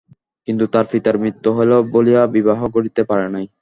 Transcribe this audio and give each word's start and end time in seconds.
কিন্তু 0.47 0.65
তার 0.73 0.85
পিতার 0.91 1.15
মৃত্যু 1.23 1.49
হইল 1.57 1.71
বলিয়া 1.93 2.21
বিবাহ 2.35 2.59
ঘটিতে 2.75 3.01
পারে 3.09 3.27
নাই। 3.33 3.45